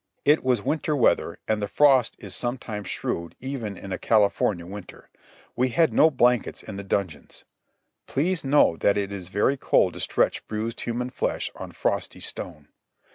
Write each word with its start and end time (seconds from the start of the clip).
It 0.25 0.43
was 0.43 0.63
winter 0.63 0.95
weather, 0.95 1.37
and 1.47 1.61
the 1.61 1.67
frost 1.67 2.15
is 2.17 2.33
sometimes 2.35 2.87
shrewd 2.87 3.35
even 3.39 3.77
in 3.77 3.93
a 3.93 3.99
California 3.99 4.65
winter. 4.65 5.09
We 5.55 5.69
had 5.69 5.93
no 5.93 6.09
blankets 6.09 6.63
in 6.63 6.77
the 6.77 6.83
dungeons. 6.83 7.45
Please 8.07 8.43
know 8.43 8.77
that 8.77 8.97
it 8.97 9.11
is 9.11 9.27
very 9.27 9.57
cold 9.57 9.93
to 9.93 9.99
stretch 9.99 10.47
bruised 10.47 10.81
human 10.81 11.11
flesh 11.11 11.51
on 11.55 11.71
frosty 11.71 12.19
stone. 12.19 12.69